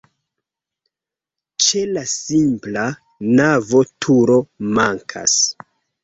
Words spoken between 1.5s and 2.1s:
Ĉe la